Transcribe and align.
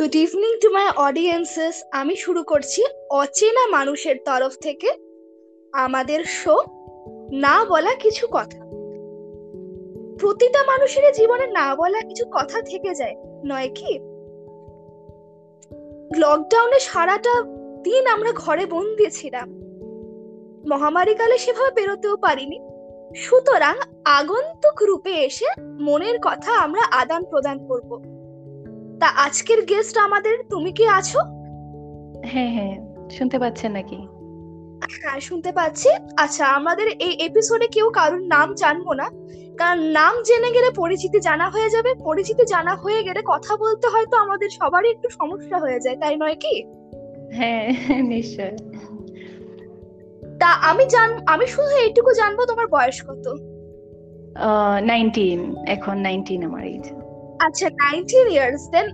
Good 0.00 0.16
evening 0.16 0.58
to 0.62 0.70
my 0.70 0.88
audiences 0.96 1.82
আমি 1.92 2.16
শুরু 2.16 2.44
করছি 2.44 2.84
অচেনা 3.10 3.66
মানুষের 3.66 4.16
তরফ 4.24 4.52
থেকে 4.62 4.90
আমাদের 5.72 6.24
শো 6.24 6.62
না 7.32 7.64
বলা 7.64 7.94
কিছু 7.94 8.26
কথা। 8.30 8.58
প্রতিটা 10.18 10.62
মানুষের 10.62 11.12
জীবনে 11.12 11.46
না 11.46 11.74
বলা 11.74 12.00
কিছু 12.00 12.24
কথা 12.32 12.62
থেকে 12.62 12.94
যায়, 12.94 13.14
নয় 13.44 13.68
কি? 13.74 13.98
লকডাউনে 16.16 16.80
সারাটা 16.80 17.42
দিন 17.82 18.06
আমরা 18.06 18.32
ঘরে 18.32 18.66
বন্দি 18.66 19.10
ছিলাম। 19.10 19.48
মহামারীকালে 20.68 21.38
সেভাবে 21.38 21.80
বেরোতেও 21.80 22.16
পারিনি। 22.16 22.58
সুতরাং 23.16 23.76
আগন্তুক 24.04 24.82
রূপে 24.82 25.10
এসে 25.10 25.46
মনের 25.60 26.18
কথা 26.22 26.52
আমরা 26.52 26.82
আদান 26.90 27.24
প্রদান 27.24 27.66
করব। 27.68 28.19
তা 29.00 29.08
আজকের 29.26 29.60
গেস্ট 29.64 29.96
আমাদের 29.98 30.34
তুমি 30.50 30.70
কি 30.72 30.84
আছো? 30.98 31.20
হ্যাঁ 32.32 32.50
হ্যাঁ 32.56 32.74
শুনতে 33.10 33.36
পাচ্ছেন 33.38 33.70
নাকি? 33.72 33.98
হ্যাঁ 35.02 35.20
শুনতে 35.20 35.50
পাচ্ছি। 35.52 35.90
আচ্ছা 36.16 36.44
আমাদের 36.58 36.86
এই 37.06 37.12
এপিসোডে 37.28 37.66
কেউ 37.66 37.86
কারোর 37.90 38.22
নাম 38.34 38.48
জানব 38.54 38.86
না। 38.92 39.06
কারণ 39.58 39.78
নাম 39.98 40.14
জেনে 40.22 40.50
গেলে 40.56 40.70
পরিচিতি 40.76 41.18
জানা 41.20 41.46
হয়ে 41.50 41.68
যাবে। 41.70 41.90
পরিচিতি 42.04 42.44
জানা 42.46 42.74
হয়ে 42.76 43.00
গেলে 43.02 43.20
কথা 43.26 43.52
বলতে 43.56 43.86
হয়তো 43.88 44.14
আমাদের 44.16 44.50
সবারই 44.50 44.88
একটু 44.90 45.08
সমস্যা 45.10 45.56
হয়ে 45.58 45.80
যায় 45.80 45.96
তাই 46.02 46.14
নয় 46.16 46.36
কি? 46.44 46.54
হ্যাঁ 47.38 47.66
নিশ্চয় 48.12 48.54
তা 50.40 50.50
আমি 50.70 50.84
জান 50.84 51.10
আমি 51.26 51.46
শুধু 51.46 51.74
এইটুকু 51.76 52.10
জানব 52.14 52.38
তোমার 52.44 52.66
বয়স 52.66 52.98
কত? 53.08 53.26
নাইনটিন 54.82 55.40
এখন 55.66 55.96
নাইনটিন 55.98 56.40
আমার 56.44 56.64
এজ 56.66 56.84
আচ্ছা 57.46 57.66
নাইনটিন 57.82 58.26
ইয়ার্স 58.36 58.64
দেন 58.74 58.86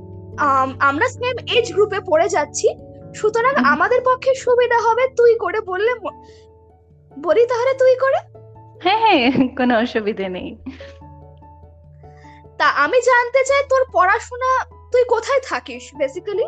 আমরা 0.89 1.07
সেম 1.17 1.37
এজ 1.57 1.67
গ্রুপে 1.77 1.99
পড়ে 2.11 2.29
যাচ্ছি। 2.37 2.69
সুতরাং 3.19 3.55
আমাদের 3.73 4.01
পক্ষে 4.09 4.33
সুবিধা 4.45 4.79
হবে 4.87 5.05
তুই 5.19 5.33
করে 5.45 5.61
বললে 5.71 5.93
বলি 7.13 7.43
তাহলে 7.53 7.73
তুই 7.83 7.95
করে? 8.05 8.19
হ্যাঁ 8.85 9.01
হ্যাঁ 9.05 9.21
কোনো 9.59 9.73
অসুবিধে 9.83 10.27
নেই। 10.37 10.49
তা 12.59 12.67
আমি 12.85 12.99
জানতে 13.09 13.41
চাই 13.49 13.63
তোর 13.73 13.83
পড়াশোনা 13.95 14.51
তুই 14.93 15.03
কোথায় 15.15 15.43
থাকিস 15.51 15.85
বেসিক্যালি 16.01 16.47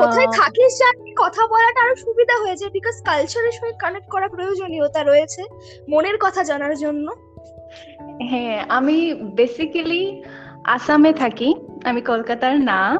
কোথায় 0.00 0.28
থাকিস 0.38 0.72
জানি 0.82 1.10
কথা 1.22 1.42
বলাটা 1.52 1.80
আরও 1.84 1.94
সুবিধা 2.04 2.36
হয়ে 2.42 2.58
যায় 2.60 2.72
বিকজ 2.76 2.96
কালচারের 3.08 3.54
সঙ্গে 3.58 3.76
কানেক্ট 3.84 4.08
করা 4.14 4.26
প্রয়োজনীয়তা 4.34 5.00
রয়েছে 5.02 5.42
মনের 5.92 6.16
কথা 6.24 6.40
জানার 6.50 6.74
জন্য। 6.82 7.06
হ্যাঁ 8.30 8.56
আমি 8.78 8.96
বেসিক্যালি 9.38 10.02
আসামে 10.64 11.12
থাকি 11.12 11.54
আমি 11.84 12.00
কলকাতার 12.00 12.60
না 12.60 12.98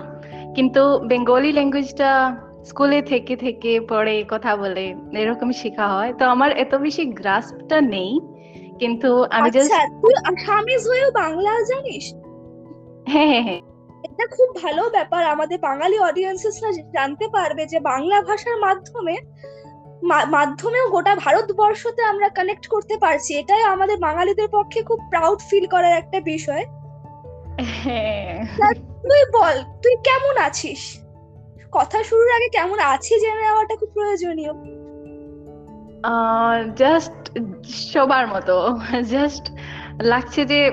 কিন্তু 0.55 1.01
বেঙ্গলি 1.07 1.53
ল্যাঙ্গুয়েজটা 1.53 2.37
স্কুলে 2.65 3.03
থেকে 3.03 3.37
থেকে 3.37 3.81
পড়ে 3.81 4.25
কথা 4.29 4.57
বলে 4.57 4.95
এরকম 5.13 5.53
শেখা 5.53 5.89
হয়। 5.89 6.13
তো 6.13 6.27
আমার 6.27 6.51
এত 6.53 6.75
বেশি 6.75 7.05
গ্রাস্পটা 7.05 7.81
নেই 7.81 8.21
কিন্তু 8.79 9.25
আমি 9.25 9.49
আচ্ছা 9.49 9.79
তুই 10.03 10.15
আসামিজ 10.25 10.89
হয়েও 10.89 11.11
বাংলা 11.11 11.53
জানিস? 11.61 12.13
হ্যাঁ 13.09 13.27
হ্যাঁ 13.27 13.43
হ্যাঁ। 13.43 13.61
এটা 14.05 14.27
খুব 14.37 14.63
ভালো 14.63 14.91
ব্যাপার। 14.91 15.25
আমাদের 15.25 15.59
বাঙালি 15.59 15.99
অডিয়েন্সেসরা 15.99 16.71
জানতে 16.93 17.29
পারবে 17.29 17.67
যে 17.67 17.81
বাংলা 17.81 18.23
ভাষার 18.23 18.57
মাধ্যমে 18.57 19.17
মাধ্যমেও 20.07 20.89
গোটা 20.89 21.17
ভারতবর্ষতে 21.17 22.03
আমরা 22.03 22.29
কানেক্ট 22.29 22.67
করতে 22.67 22.97
পারছি। 22.97 23.35
এটাই 23.35 23.63
আমাদের 23.63 23.99
বাঙালিদের 23.99 24.49
পক্ষে 24.53 24.83
খুব 24.83 24.99
প্রাউড 25.11 25.39
ফিল 25.51 25.67
করার 25.67 25.93
একটা 25.93 26.21
বিষয়। 26.21 26.65
তুই 29.03 29.23
বল 29.33 29.63
তুই 29.83 29.95
কেমন 30.05 30.37
আছিস? 30.37 30.99
কথা 31.73 32.03
শুরুর 32.03 32.31
আগে 32.33 32.49
কেমন 32.49 32.79
আছিস 32.79 33.23
জেনে 33.23 33.41
নেওয়াটা 33.41 33.77
খুব 33.77 33.89
প্রয়োজনীয়। 33.95 34.53
জাস্ট 36.77 37.39
সবার 37.65 38.27
মতো 38.27 38.79
জাস্ট 39.03 39.53
লাগছে 40.03 40.45
যে 40.45 40.71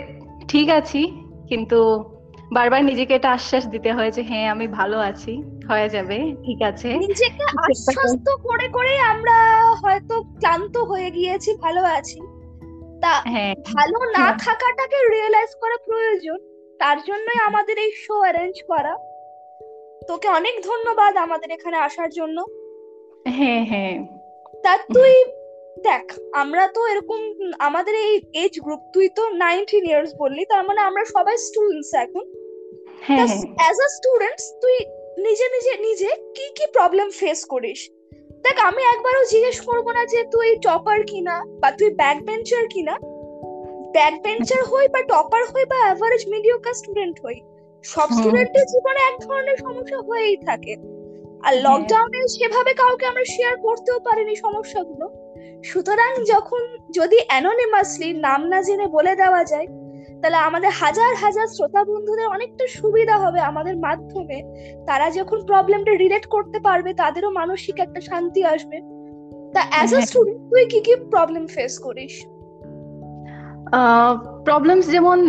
ঠিক 0.48 0.70
আছি 0.70 1.12
কিন্তু 1.50 2.06
বারবার 2.54 2.86
নিজেকে 2.86 3.16
এটা 3.16 3.32
আশ্বাস 3.32 3.68
দিতে 3.68 3.94
হয় 3.94 4.12
যে 4.12 4.24
হ্যাঁ 4.24 4.48
আমি 4.50 4.68
ভালো 4.68 5.00
আছি 5.00 5.44
হয়ে 5.70 5.90
যাবে 5.90 6.18
ঠিক 6.46 6.62
আছে। 6.62 6.94
নিজেকে 6.98 7.44
আশ্বস্ত 7.44 8.30
করে 8.44 8.68
করে 8.68 9.00
আমরা 9.00 9.38
হয়তো 9.84 10.22
ক্লান্ত 10.22 10.78
হয়ে 10.78 11.12
গিয়েছি 11.12 11.54
ভালো 11.54 11.84
আছি। 11.84 12.20
তা 13.02 13.22
হ্যাঁ। 13.26 13.56
ভালো 13.56 14.06
না 14.06 14.20
হ্যাঁ। 14.20 14.38
থাকাটাকে 14.38 14.98
রিয়েলাইজ 15.12 15.50
করা 15.62 15.78
প্রয়োজন। 15.86 16.51
তার 16.82 16.98
জন্যই 17.08 17.40
আমাদের 17.40 17.78
এই 17.80 17.92
শো 18.04 18.16
অ্যারেঞ্জ 18.20 18.56
করা। 18.64 18.94
তোকে 20.08 20.28
অনেক 20.30 20.56
ধন্যবাদ 20.62 21.18
আমাদের 21.18 21.52
এখানে 21.52 21.78
আসার 21.78 22.10
জন্য। 22.10 22.38
হ্যাঁ 23.26 23.66
হ্যাঁ। 23.66 23.96
তা 24.64 24.78
তুই 24.96 25.14
দেখ 25.78 26.06
আমরা 26.34 26.68
তো 26.68 26.88
এরকম 26.88 27.20
আমাদের 27.60 27.96
এই 27.96 28.22
এজ 28.34 28.60
গ্রুপ 28.60 28.82
তুই 28.94 29.10
তো 29.10 29.30
নাইনটিন 29.30 29.86
ইয়ার্স 29.86 30.12
বললি 30.18 30.46
তার 30.46 30.64
মানে 30.64 30.82
আমরা 30.82 31.06
সবাই 31.06 31.38
স্টুডেন্টস 31.38 31.94
এখন। 31.94 32.26
অ্যাজ 33.60 33.78
আ 33.86 33.90
স্টুডেন্টস 33.98 34.46
তুই 34.62 34.76
নিজে 35.18 35.46
নিজে 35.48 35.74
নিজে 35.78 36.10
কি 36.36 36.46
কি 36.58 36.66
প্রবলেম 36.74 37.08
ফেস 37.12 37.40
করিস? 37.46 37.80
দেখ 38.42 38.58
আমি 38.60 38.82
একবারও 38.84 39.24
জিজ্ঞেস 39.26 39.58
করব 39.62 39.86
না 39.92 40.06
যে 40.06 40.24
তুই 40.24 40.48
টপার 40.62 41.00
কিনা 41.04 41.36
বা 41.62 41.70
তুই 41.72 41.90
ব্যাক 41.90 42.18
বেঞ্চার 42.24 42.66
কিনা। 42.68 42.96
ব্যাক 43.94 44.16
বেঞ্চার 44.24 44.62
হই 44.72 44.86
বা 44.94 45.02
টপার 45.12 45.44
হই 45.52 45.66
বা 45.72 45.78
অ্যাভারেজ 45.84 46.24
মিডিওকার 46.34 46.74
স্টুডেন্ট 46.74 47.18
হই 47.24 47.38
সব। 47.84 48.08
স্টুডেন্টের 48.12 48.66
জীবনে 48.74 49.02
এক 49.04 49.16
ধরনের 49.26 49.58
সমস্যা 49.66 50.00
হয়েই 50.08 50.38
থাকে 50.48 50.74
আর 51.40 51.54
হ্যাঁ। 51.54 51.56
লকডাউনে 51.66 52.22
সেভাবে 52.36 52.72
কাউকে 52.74 53.06
আমরা 53.08 53.26
শেয়ার 53.34 53.56
করতেও 53.58 53.98
পারিনি 54.00 54.36
সমস্যাগুলো 54.46 55.06
সুতরাং 55.64 56.12
যখন 56.24 56.64
যদি 56.92 57.18
অ্যানোনিমাসলি 57.30 58.10
নাম 58.26 58.42
না 58.52 58.60
জেনে 58.62 58.88
বলে 58.88 59.14
দেওয়া 59.16 59.42
যায় 59.44 59.68
তাহলে 60.22 60.40
আমাদের 60.48 60.72
হাজার 60.82 61.12
হাজার 61.24 61.48
শ্রোতা 61.56 61.82
বন্ধুদের 61.84 62.28
অনেকটা 62.28 62.66
সুবিধা 62.78 63.16
হবে 63.24 63.40
আমাদের 63.42 63.76
মাধ্যমে 63.78 64.38
তারা 64.88 65.08
যখন 65.10 65.40
প্রবলেমটা 65.50 65.94
রিলেট 65.94 66.26
করতে 66.26 66.58
পারবে 66.60 66.92
তাদেরও 66.94 67.30
মানসিক 67.32 67.76
একটা 67.80 68.00
শান্তি 68.10 68.42
আসবে 68.54 68.78
তা 69.54 69.62
অ্যাজ 69.72 69.90
আ 69.90 69.94
হ্যাঁ। 69.94 70.08
স্টুডেন্ট 70.08 70.42
তুই 70.52 70.64
কি 70.72 70.80
কি 70.86 70.94
প্রবলেম 71.14 71.44
ফেস 71.56 71.74
করিস 71.80 72.16
প্রবলেমস 74.46 74.86
যেমন 74.90 75.20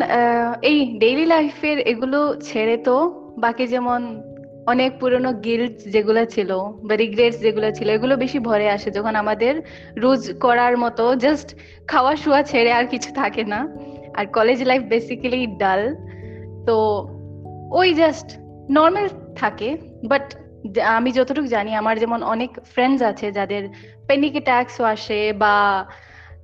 এই 0.62 0.98
ডেইলি 0.98 1.26
লাইফের 1.26 1.78
এগুলো 1.78 2.20
ছেড়ে 2.40 2.76
তো 2.76 2.96
বাকি 3.38 3.66
যেমন 3.66 4.00
অনেক 4.66 4.90
পুরনো 5.00 5.32
গিল্ট 5.32 5.76
যেগুলো 5.94 6.22
ছিল 6.24 6.50
বা 6.82 6.94
রিগ্রেটস 6.96 7.38
যেগুলো 7.40 7.68
ছিল, 7.72 7.88
এগুলো 7.90 8.16
বেশি 8.16 8.38
ভরে 8.38 8.70
আসে 8.70 8.90
যখন 8.90 9.14
আমাদের 9.16 9.54
রোজ 9.96 10.22
করার 10.40 10.74
মতো 10.78 11.14
জাস্ট 11.14 11.48
খাওয়া 11.88 12.16
শুয়া 12.16 12.42
ছেড়ে 12.42 12.72
আর 12.72 12.86
কিছু 12.86 13.10
থাকে 13.14 13.44
না। 13.44 13.60
আর 14.14 14.24
কলেজ 14.26 14.62
লাইফ 14.62 14.82
বেসিক্যালি 14.82 15.46
ডাল 15.46 15.82
তো 16.66 16.76
ওই 17.72 17.88
জাস্ট 17.94 18.28
নর্মাল 18.70 19.06
থাকে 19.36 19.76
বাট 20.08 20.24
আমি 20.96 21.10
যতটুকু 21.12 21.48
জানি 21.48 21.70
আমার 21.74 21.98
যেমন 21.98 22.22
অনেক 22.22 22.50
ফ্রেন্ডস 22.72 23.02
আছে 23.02 23.26
যাদের 23.32 23.62
প্যানিক 24.06 24.32
অ্যাটাকসও 24.32 24.84
আসে 24.84 25.32
বা 25.32 25.54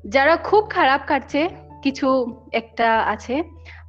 যারা 0.06 0.36
খুব 0.36 0.62
খারাপ 0.70 1.00
কাটছে 1.06 1.48
কিছু 1.82 2.08
একটা 2.52 2.88
আছে, 3.14 3.36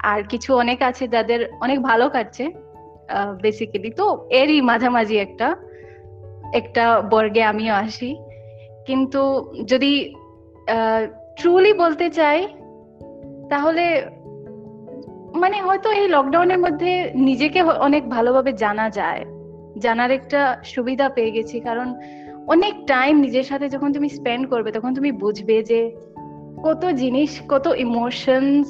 আর 0.04 0.20
কিছু 0.32 0.50
অনেক 0.56 0.80
আছে 0.90 1.04
যাদের 1.08 1.40
অনেক 1.62 1.78
ভালো 1.82 2.06
কাটছে 2.10 2.46
বেসিক্যালি 3.42 3.92
তো 4.00 4.06
এরই 4.32 4.60
মাঝামাঝি 4.62 5.18
একটা 5.18 5.48
একটা 6.54 6.84
বর্গে 7.12 7.44
আমিও 7.44 7.74
আসি। 7.86 8.10
কিন্তু 8.88 9.22
যদি 9.68 9.92
ট্রুলি 11.40 11.72
বলতে 11.74 12.08
চাই, 12.10 12.40
তাহলে 13.50 13.86
মানে 15.42 15.58
হয়তো 15.62 15.90
এই 15.92 16.08
লকডাউনের 16.08 16.60
মধ্যে 16.60 16.92
নিজেকে 17.28 17.60
অনেক 17.88 18.04
ভালোভাবে 18.10 18.52
জানা 18.54 18.88
যায়। 18.90 19.22
জানার 19.80 20.12
একটা 20.12 20.40
সুবিধা 20.64 21.06
পেয়ে 21.16 21.32
গেছি, 21.32 21.58
কারণ 21.60 21.88
অনেক 22.48 22.74
টাইম 22.88 23.14
নিজের 23.26 23.44
সাথে 23.44 23.66
যখন 23.70 23.90
তুমি 23.94 24.10
স্পেন্ড 24.10 24.44
করবে, 24.50 24.70
তখন 24.72 24.92
তুমি 24.94 25.10
বুঝবে 25.24 25.58
যে 25.64 25.80
কত 26.64 26.84
জিনিস, 27.02 27.32
কত 27.50 27.66
ইমোশনস 27.86 28.68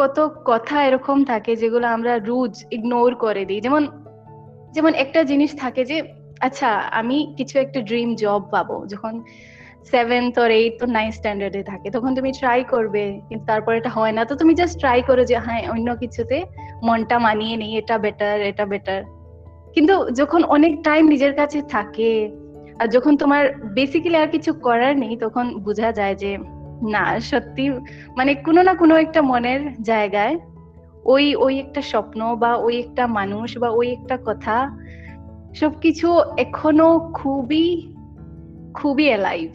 কত 0.00 0.18
কথা 0.44 0.76
এরকম 0.86 1.18
থাকে 1.24 1.52
যেগুলো 1.56 1.86
আমরা 1.86 2.12
রোজ 2.30 2.54
ইগনোর 2.70 3.12
করে 3.14 3.42
দিই। 3.44 3.60
যেমন 3.60 3.82
যেমন 4.74 4.92
একটা 4.94 5.20
জিনিস 5.24 5.50
থাকে 5.56 5.82
যে 5.84 5.96
আচ্ছা 6.40 6.68
আমি 7.00 7.16
কিছু 7.36 7.54
একটা 7.58 7.80
ড্রিম 7.80 8.08
জব 8.14 8.42
পাবো, 8.50 8.76
যখন 8.86 9.14
seventh 9.92 10.34
or 10.38 10.50
eight 10.50 10.74
to 10.80 10.86
nine 10.86 11.10
স্ট্যান্ডার্ডে 11.10 11.62
থাকে, 11.62 11.90
তখন 11.90 12.10
তুমি 12.14 12.30
ট্রাই 12.32 12.60
করবে, 12.64 13.04
কিন্তু 13.28 13.44
তারপর 13.46 13.72
এটা 13.74 13.90
হয় 13.90 14.12
না। 14.12 14.22
তো 14.24 14.34
তুমি 14.36 14.52
জাস্ট 14.54 14.74
ট্রাই 14.78 14.98
করো 15.02 15.22
যে 15.24 15.36
হ্যাঁ 15.46 15.62
অন্য 15.70 15.88
কিছুতে 15.96 16.36
মনটা 16.82 17.16
মানিয়ে 17.18 17.56
নেই, 17.56 17.72
এটা 17.76 17.96
বেটার 17.98 18.40
এটা 18.40 18.64
বেটার 18.66 19.02
কিন্তু 19.74 19.94
যখন 20.10 20.40
অনেক 20.56 20.72
টাইম 20.82 21.02
নিজের 21.08 21.34
কাছে 21.34 21.58
থাকে, 21.74 22.12
আর 22.80 22.86
যখন 22.86 23.12
তোমার 23.16 23.42
বেসিক্যালি 23.74 24.18
আর 24.18 24.28
কিছু 24.28 24.50
করার 24.66 24.94
নেই, 24.98 25.16
তখন 25.16 25.44
বোঝা 25.66 25.92
যায় 25.92 26.14
যে 26.14 26.30
না 26.82 27.20
সত্যি 27.20 27.70
মানে 28.16 28.34
কোনো 28.34 28.62
না 28.62 28.74
কোনো 28.74 28.96
একটা 28.96 29.22
মনের 29.22 29.82
জায়গায় 29.82 30.38
ওই 31.04 31.34
ওই 31.34 31.58
একটা 31.58 31.82
স্বপ্ন 31.82 32.36
বা 32.36 32.56
ওই 32.56 32.78
একটা 32.78 33.06
মানুষ 33.06 33.58
বা 33.58 33.70
ওই 33.70 33.92
একটা 33.92 34.18
কথা 34.26 34.70
সবকিছু 35.54 36.20
এখনও 36.38 37.10
খুবই 37.14 37.92
খুবই 38.74 39.08
এলাইভ 39.08 39.50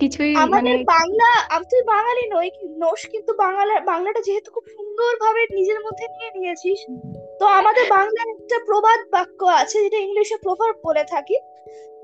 কিছুই 0.00 0.34
মানে 0.34 0.42
আমাদের 0.42 0.84
বাংলা 0.84 1.28
আমি 1.50 1.64
তুই 1.70 1.82
বাঙালি 1.82 2.30
নই 2.30 2.50
নোস 2.78 3.06
কিন্তু 3.06 3.34
বাংলা 3.34 3.80
বাংলাটা 3.80 4.20
যেহেতু 4.20 4.50
খুব 4.50 4.64
সুন্দরভাবে 4.76 5.46
নিজের 5.54 5.80
মধ্যে 5.80 6.06
নিয়ে 6.08 6.30
নিয়েছিস 6.34 6.80
তো 7.40 7.46
আমাদের 7.46 7.90
বাংলার 7.90 8.28
একটা 8.28 8.58
প্রবাদ 8.66 9.00
বাক্য 9.10 9.44
আছে 9.44 9.82
যেটা 9.82 9.96
ইংলিশে 9.96 10.36
প্রভাব 10.36 10.74
বলে 10.84 11.04
থাকি 11.04 11.34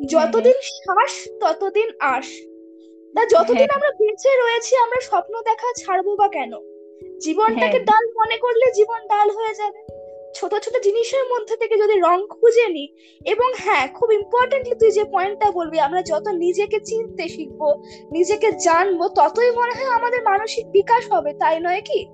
যতদিন 0.07 0.53
শ্বাস 0.53 1.29
ততদিন 1.41 1.89
আস। 2.01 2.56
তা 3.17 3.23
যতদিন 3.27 3.57
হ্যাঁ। 3.57 3.75
আমরা 3.75 3.91
বেঁচে 3.99 4.31
রয়েছি 4.37 4.77
আমরা 4.77 5.01
স্বপ্ন 5.01 5.43
দেখা 5.43 5.73
ছাড়বো 5.77 6.17
বা 6.17 6.29
কেন? 6.29 6.53
জীবনটাকে 7.21 7.73
হ্যাঁ। 7.73 7.85
ডাল 7.85 8.05
মনে 8.17 8.37
করলে 8.39 8.67
জীবন 8.75 9.07
ডাল 9.07 9.31
হয়ে 9.31 9.55
যাবে। 9.55 9.81
ছোট 10.35 10.55
ছোট 10.59 10.75
জিনিসের 10.83 11.25
মধ্যে 11.33 11.57
থেকে 11.57 11.77
যদি 11.77 11.95
রং 12.01 12.27
খুঁজে 12.27 12.69
নি 12.69 12.89
এবং 13.27 13.53
হ্যাঁ 13.57 13.89
খুব 13.95 14.13
ইম্পর্টেন্টলি 14.13 14.75
তুই 14.75 14.91
যে 14.91 15.05
পয়েন্টটা 15.05 15.51
বলবি 15.51 15.79
আমরা 15.81 16.03
যত 16.03 16.29
নিজেকে 16.29 16.81
চিনতে 16.81 17.29
শিখব 17.29 17.61
নিজেকে 18.11 18.53
জানব 18.53 19.09
ততই 19.09 19.51
মনে 19.51 19.73
হয় 19.73 19.93
আমাদের 19.95 20.23
মানসিক 20.23 20.67
বিকাশ 20.71 21.13
হবে 21.13 21.33
তাই 21.35 21.61
নয় 21.61 21.81
কি? 21.81 22.07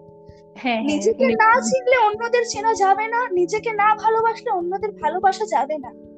হ্যাঁ 0.56 0.80
নিজেকে 0.82 1.26
না 1.26 1.60
চিনলে 1.60 1.96
অন্যদের 1.96 2.44
চেনা 2.48 2.74
যাবে 2.74 3.08
না 3.08 3.28
নিজেকে 3.30 3.72
না 3.72 3.94
ভালোবাসলে 3.94 4.50
অন্যদের 4.50 4.90
ভালোবাসা 4.92 5.44
যাবে 5.46 5.78
না। 5.78 6.11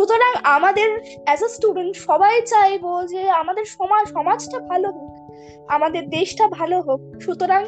সুতরাং 0.00 0.34
আমাদের 0.44 1.00
অ্যাজ 1.24 1.44
আ 1.44 1.48
স্টুডেন্ট 1.48 1.96
সবাই 1.96 2.42
চাইব 2.42 3.06
যে 3.10 3.30
আমাদের 3.30 3.64
সমাজ 3.64 4.08
সমাজটা 4.08 4.58
ভালো 4.58 4.90
হোক 4.90 5.30
আমাদের 5.68 6.08
দেশটা 6.08 6.48
ভালো 6.48 6.80
হোক। 6.80 7.00
সুতরাং 7.20 7.64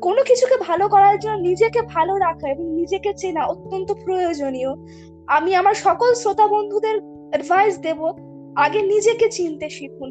কোনো 0.00 0.22
কিছুকে 0.22 0.56
ভালো 0.56 0.88
করার 0.88 1.18
জন্য 1.18 1.48
নিজেকে 1.48 1.82
ভালো 1.82 2.16
রাখা 2.16 2.48
এবং 2.48 2.64
নিজেকে 2.64 3.14
চেনা 3.14 3.46
অত্যন্ত 3.46 3.92
প্রয়োজনীয়। 4.04 4.68
আমি 5.26 5.54
আমার 5.54 5.74
সকল 5.74 6.14
শ্রোতা 6.14 6.46
বন্ধুদের 6.46 6.96
অ্যাডভাইস 7.30 7.78
দেব 7.78 8.04
আগে 8.56 8.82
নিজেকে 8.82 9.28
চিনতে 9.28 9.70
শিখুন। 9.70 10.10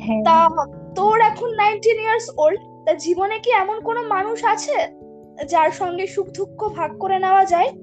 হ্যাঁ। 0.00 0.24
তা 0.24 0.48
তোর 0.94 1.20
এখন 1.20 1.54
নাইনটিন 1.54 2.00
ইয়ার্স 2.00 2.30
ওল্ড 2.38 2.60
তা 2.86 2.94
জীবনে 2.94 3.38
কি 3.38 3.50
এমন 3.50 3.80
কোনো 3.80 4.02
মানুষ 4.02 4.44
আছে 4.44 5.02
যার 5.44 5.70
সঙ্গে 5.70 6.06
সুখ 6.06 6.26
দুঃখ 6.26 6.68
ভাগ 6.68 6.98
করে 6.98 7.18
নেওয়া 7.18 7.44
যায়? 7.44 7.81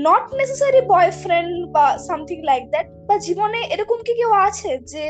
নট 0.00 0.24
নেসেসারি 0.34 0.80
বয়ফ্রেন্ড 0.88 1.52
বা 1.72 1.86
সামথিং 1.98 2.38
লাইক 2.42 2.62
দ্যাট 2.70 2.86
বা 3.08 3.14
জীবনে 3.18 3.60
এরকম 3.74 3.98
কি 4.06 4.12
কেউ 4.14 4.32
আছে 4.46 4.70
যে 4.86 5.04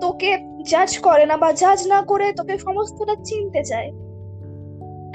তোকে 0.00 0.30
জাজ 0.62 0.90
করে 0.98 1.24
না 1.26 1.36
বা 1.36 1.50
জাজ 1.52 1.80
না 1.86 1.98
করে 2.02 2.26
তোকে 2.32 2.54
সমস্তটা 2.58 3.14
চিনতে 3.24 3.62
চায় 3.64 3.90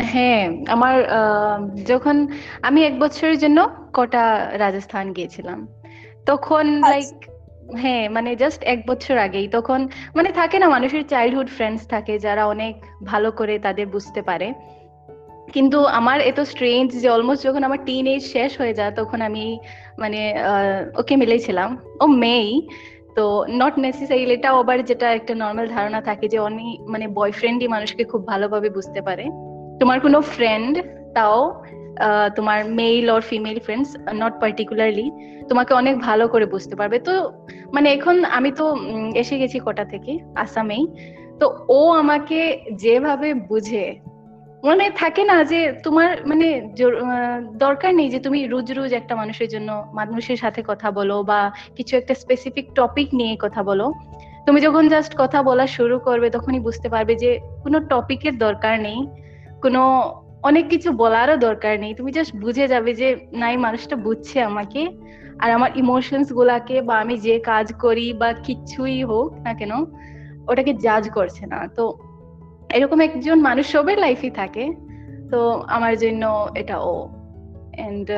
হ্যাঁ 0.10 0.44
আমার 0.68 0.96
যখন 1.84 2.16
আমি 2.62 2.80
এক 2.84 2.96
বছরের 3.00 3.38
জন্য 3.38 3.60
কটা 3.94 4.24
রাজস্থান 4.58 5.06
গিয়েছিলাম 5.14 5.60
তখন 6.26 6.66
আচ্ছা। 6.74 6.90
লাইক 6.92 7.10
হ্যাঁ 7.78 8.06
মানে 8.10 8.30
জাস্ট 8.36 8.62
এক 8.66 8.80
বছর 8.88 9.16
আগেই 9.18 9.48
তখন 9.48 9.80
মানে 10.16 10.30
থাকে 10.32 10.58
না 10.60 10.68
মানুষের 10.68 11.04
চাইল্ডহুড 11.08 11.50
ফ্রেন্ডস 11.50 11.82
থাকে 11.88 12.14
যারা 12.20 12.44
অনেক 12.46 12.74
ভালো 13.04 13.30
করে 13.32 13.56
তাদের 13.60 13.88
বুঝতে 13.88 14.22
পারে 14.22 14.48
কিন্তু 15.56 15.80
আমার 16.00 16.18
এত 16.32 16.40
স্ট্রেঞ্জ 16.52 16.90
যে 17.04 17.08
অলমোস্ট 17.16 17.42
যখন 17.48 17.62
আমার 17.68 17.80
টিন 17.88 18.06
এজ 18.14 18.22
শেষ 18.36 18.52
হয়ে 18.62 18.74
যায়, 18.74 18.94
তখন 19.00 19.20
আমি 19.22 19.46
মানে 20.02 20.20
ওকে 21.02 21.14
মিলেছিলাম। 21.24 21.70
ও 22.04 22.06
মেয়েই 22.24 22.54
তো 23.18 23.26
নট 23.62 23.74
নেসেসারিলি 23.86 24.34
এটাও 24.38 24.56
আবার 24.64 24.78
যেটা 24.90 25.08
একটা 25.14 25.34
নর্মাল 25.44 25.68
ধারণা 25.76 26.00
থাকে 26.02 26.26
যে 26.34 26.38
অনেক 26.40 26.74
মানে 26.94 27.06
বয়ফ্রেন্ডই 27.20 27.68
মানুষকে 27.68 28.04
খুব 28.12 28.22
ভালোভাবে 28.28 28.70
বুঝতে 28.78 29.00
পারে। 29.08 29.26
তোমার 29.80 29.98
কোনো 30.06 30.18
ফ্রেন্ড 30.34 30.74
তাও 31.16 31.38
তোমার 32.38 32.60
male 32.80 33.06
or 33.16 33.22
female 33.22 33.58
friends 33.66 33.90
not 34.22 34.34
particularly 34.42 35.08
তোমাকে 35.50 35.72
অনেক 35.74 35.96
ভালো 36.08 36.26
করে 36.28 36.46
বুঝতে 36.46 36.76
পারবে। 36.80 36.98
তো 37.08 37.14
মানে 37.76 37.88
এখন 37.98 38.16
আমি 38.38 38.50
তো 38.60 38.66
এসে 39.22 39.36
গেছি 39.42 39.58
কোটা 39.60 39.86
থেকে, 39.86 40.12
আসামেই। 40.44 40.84
তো 41.40 41.46
ও 41.78 41.80
আমাকে 42.02 42.40
যেভাবে 42.84 43.30
বুঝে 43.50 43.86
মানে 44.64 44.86
থাকে 45.02 45.24
না 45.24 45.38
যে 45.44 45.60
তোমার 45.84 46.10
মানে 46.26 46.48
দরকার 47.66 47.92
নেই 47.96 48.10
যে 48.10 48.20
তুমি 48.20 48.40
রোজ 48.48 48.68
রোজ 48.72 48.92
একটা 48.94 49.14
মানুষের 49.16 49.50
জন্য 49.50 49.70
মানুষের 49.94 50.38
সাথে 50.38 50.62
কথা 50.68 50.92
বলো 50.92 51.18
বা 51.24 51.40
কিছু 51.78 51.94
একটা 51.98 52.14
স্পেসিফিক 52.16 52.66
টপিক 52.76 53.08
নিয়ে 53.14 53.34
কথা 53.40 53.64
বলো। 53.64 53.86
তুমি 54.46 54.62
যখন 54.62 54.84
জাস্ট 54.88 55.12
কথা 55.18 55.40
বলা 55.44 55.68
শুরু 55.68 56.00
করবে 56.00 56.30
তখনই 56.30 56.60
বুঝতে 56.60 56.90
পারবে 56.90 57.16
যে 57.16 57.40
কোনো 57.64 57.78
টপিকের 57.80 58.38
দরকার 58.38 58.76
নেই, 58.80 59.00
কোনো 59.62 59.82
অনেক 60.44 60.66
কিছু 60.70 60.90
বলারও 60.94 61.38
দরকার 61.38 61.74
নেই। 61.80 61.94
তুমি 61.94 62.12
জাস্ট 62.12 62.36
বুঝে 62.36 62.66
যাবে 62.68 62.92
যে 62.94 63.08
নাই, 63.34 63.58
মানুষটা 63.58 63.96
বুঝছে 63.96 64.38
আমাকে 64.42 64.82
আর 65.40 65.50
আমার 65.52 65.72
ইমোশনস 65.78 66.34
গুলাকে 66.34 66.82
বা 66.82 66.96
আমি 67.00 67.16
যে 67.18 67.40
কাজ 67.40 67.68
করি 67.74 68.14
বা 68.14 68.34
কিছুই 68.34 69.04
হোক 69.04 69.30
না 69.46 69.52
কেন, 69.54 69.74
ওটাকে 70.48 70.74
জাজ 70.74 71.10
করছে 71.10 71.44
না। 71.46 71.60
তো 71.78 71.84
এরকম 72.74 73.02
একজন 73.02 73.42
মানুষ 73.42 73.72
সবের 73.72 73.98
লাইফই 73.98 74.30
থাকে। 74.30 74.66
তো 75.32 75.40
আমার 75.68 75.98
জন্য 75.98 76.50
এটা 76.56 76.78
ও। 76.80 77.10
এন্ড 77.78 78.10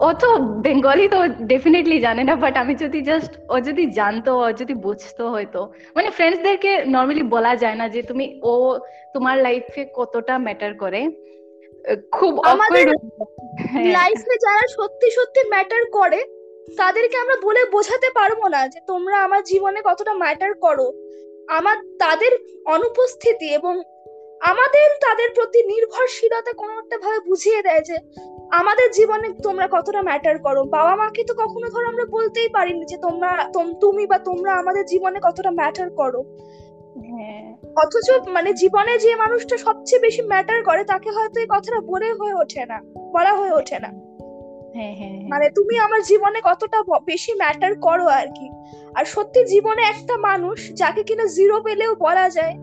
ও 0.00 0.12
তো 0.12 0.38
বেঙ্গলি 0.38 1.08
তো 1.08 1.28
ডেফিনেটলি 1.28 2.00
জানে 2.00 2.24
না 2.24 2.36
বাট 2.36 2.56
আমি 2.56 2.74
যদি 2.74 3.00
জাস্ট 3.00 3.32
ও 3.48 3.60
যদি 3.60 3.86
জানতো 3.86 4.38
ও 4.38 4.52
যদি 4.52 4.74
বুঝতো 4.74 5.30
হয়তো। 5.30 5.72
মানে 5.96 6.10
ফ্রেন্ডসদেরকে 6.10 6.84
নর্মালি 6.86 7.22
বলা 7.22 7.56
যায় 7.56 7.74
না 7.74 7.88
যে 7.88 8.02
তুমি 8.02 8.40
ও 8.42 8.78
তোমার 9.14 9.38
লাইফে 9.38 9.86
কতটা 9.94 10.38
ম্যাটার 10.38 10.74
করে। 10.74 11.10
খুব 12.12 12.38
আমাদের 12.38 12.86
হ্যাঁ 13.72 13.84
লাইফে 13.84 14.34
যারা 14.46 14.64
সত্যি 14.68 15.10
সত্যি 15.10 15.40
ম্যাটার 15.48 15.82
করে 15.92 16.20
তাদেরকে 16.78 17.16
আমরা 17.16 17.36
বলে 17.42 17.64
বোঝাতে 17.72 18.08
পারব 18.14 18.46
না 18.46 18.68
যে 18.68 18.80
তোমরা 18.86 19.16
আমার 19.22 19.42
জীবনে 19.42 19.80
কতটা 19.84 20.14
ম্যাটার 20.14 20.54
করো। 20.54 20.92
আমার 21.50 21.76
তাদের 21.98 22.60
অনুপস্থিতি 22.66 23.54
এবং 23.54 23.82
আমাদের 24.40 24.90
তাদের 24.90 25.28
প্রতি 25.34 25.66
নির্ভরশীলতা 25.66 26.52
কোনো 26.52 26.72
একটা 26.72 26.98
ভাবে 26.98 27.18
বুঝিয়ে 27.18 27.62
দেয় 27.62 27.80
যে 27.80 27.98
আমাদের 28.50 28.90
জীবনে 28.90 29.28
তোমরা 29.42 29.68
কতটা 29.72 30.02
ম্যাটার 30.02 30.38
করো। 30.38 30.64
বাবা 30.64 30.96
মাকে 30.96 31.24
তো 31.24 31.34
কখনো 31.34 31.68
ধর 31.68 31.84
আমরা 31.84 32.04
বলতেই 32.04 32.48
পারিনি 32.48 32.84
যে 32.84 32.96
তোমরা 32.96 33.50
তোম- 33.52 34.06
বা 34.06 34.18
তোমরা 34.18 34.54
আমাদের 34.54 34.86
জীবনে 34.86 35.20
কতটা 35.22 35.50
ম্যাটার 35.50 35.90
করো। 35.90 36.20
হ্যাঁ। 37.06 37.56
অথচ 37.76 38.28
মানে 38.28 38.52
জীবনে 38.52 38.98
যে 38.98 39.14
মানুষটা 39.14 39.56
সবচেয়ে 39.56 40.00
বেশি 40.00 40.22
ম্যাটার 40.22 40.64
করে 40.64 40.84
তাকে 40.84 41.10
হয়তো 41.10 41.40
এই 41.40 41.46
কথাটা 41.46 41.80
বলে 41.80 42.12
হয়ে 42.12 42.34
ওঠে 42.34 42.66
না 42.66 42.80
বলা 43.12 43.32
হয়ে 43.32 43.52
ওঠে 43.52 43.78
না। 43.78 44.09
মানে 45.28 45.50
তুমি 45.50 45.78
আমার 45.78 46.02
জীবনে 46.02 46.40
কতটা 46.44 46.78
বেশি 47.06 47.32
ম্যাটার 47.34 47.72
করো 47.86 48.06
আর 48.20 48.26
কি। 48.26 48.48
আর 48.94 49.04
সত্যি 49.04 49.44
জীবনে 49.44 49.82
একটা 49.82 50.16
মানুষ 50.16 50.58
যাকে 50.72 51.02
কিনা 51.02 51.24
জিরো 51.24 51.56
পেলেও 51.60 51.94
বলা 51.94 52.30
যায় 52.30 52.54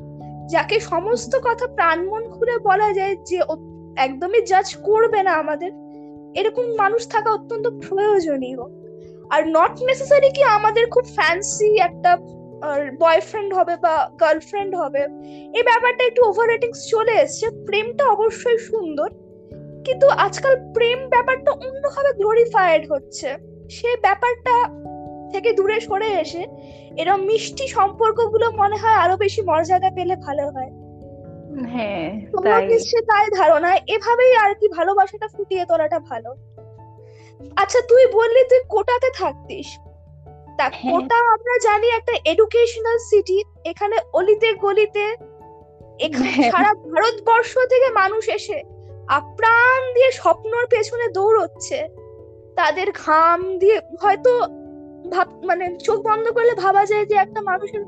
যাকে 0.49 0.79
সমস্ত 0.79 1.35
কথা 1.43 1.65
প্রাণ 1.67 1.97
মন 2.09 2.23
খুলে 2.31 2.55
বলা 2.59 2.89
যায় 2.93 3.15
যে 3.29 3.37
একদমই 3.97 4.41
জাজ 4.41 4.75
করবে 4.75 5.23
না 5.23 5.31
আমাদের 5.31 5.71
এরকম 6.35 6.65
মানুষ 6.75 7.01
থাকা 7.09 7.29
অত্যন্ত 7.31 7.67
প্রয়োজনীয়। 7.89 8.61
আর 9.29 9.41
নট 9.47 9.73
নেসেসারি 9.81 10.29
কি 10.29 10.43
আমাদের 10.43 10.89
খুব 10.89 11.05
ফ্যান্সি 11.15 11.69
একটা 11.79 12.11
বয়ফ্রেন্ড 12.99 13.51
হবে 13.53 13.75
বা 13.75 13.93
গার্লফ্রেন্ড 14.21 14.75
হবে। 14.75 15.01
এই 15.57 15.63
ব্যাপারটা 15.69 16.03
একটু 16.03 16.21
ওভার 16.29 16.47
চলে 16.89 17.13
এসছে। 17.23 17.47
প্রেমটা 17.65 18.03
অবশ্যই 18.05 18.57
সুন্দর। 18.57 19.09
কিন্তু 19.87 20.07
আজকাল 20.07 20.55
প্রেম 20.73 21.09
ব্যাপারটা 21.09 21.51
অন্যভাবে 21.51 22.13
গ্লোরিফাইড 22.13 22.91
হচ্ছে। 22.91 23.37
সে 23.69 23.95
ব্যাপারটা 24.01 24.55
থেকে 25.31 25.53
দূরে 25.53 25.79
সরে 25.79 26.07
এসে 26.07 26.45
এরকম 26.97 27.21
মিষ্টি 27.21 27.67
সম্পর্কগুলো 27.67 28.51
মনে 28.51 28.77
হয় 28.77 28.93
আরও 28.93 29.17
বেশি 29.17 29.41
মর্যাদা 29.41 29.89
পেলে 29.95 30.15
ভালো 30.15 30.49
হয়। 30.49 30.69
হ্যাঁ 31.65 32.21
তাই। 33.07 33.25
ধারণা 33.29 33.75
এভাবেই 33.75 34.35
আর 34.35 34.55
কি 34.55 34.67
ভালোবাসাটা 34.67 35.27
ফুটিয়ে 35.27 35.65
তোলাটা 35.65 35.99
ভালো। 35.99 36.35
আচ্ছা 37.55 37.81
তুই 37.81 38.07
বললি 38.07 38.43
তুই 38.43 38.59
কোটাতে 38.69 39.09
থাকতিস। 39.15 39.67
তা 40.57 40.69
হ্যাঁ। 40.73 40.91
কোটা 40.91 41.15
আমরা 41.15 41.55
জানি 41.63 41.87
একটা 41.87 42.13
এডুকেশনাল 42.25 42.97
সিটি 42.97 43.43
এখানে 43.65 43.97
অলিতে 44.13 44.53
গলিতে 44.53 45.15
এখানে 45.99 46.29
হ্যাঁ। 46.29 46.51
সারা 46.51 46.73
ভারতবর্ষ 46.73 47.57
থেকে 47.69 47.89
মানুষ 47.91 48.29
এসে 48.29 48.76
আপ্রাণ 49.07 49.93
দিয়ে 49.93 50.11
স্বপ্নর 50.11 50.67
পেছনে 50.67 51.07
দৌড়চ্ছে। 51.07 51.87
তাদের 52.55 52.91
ঘাম 52.91 53.57
দিয়ে 53.57 53.81
হয়তো 54.01 54.39
ভাব 55.11 55.27
মানে 55.43 55.75
চোখ 55.75 56.01
বন্ধ 56.01 56.31
করলে 56.31 56.53
ভাবা 56.53 56.85
যায় 56.85 57.05
যে 57.05 57.15
একটা 57.15 57.41
মানুষের 57.41 57.85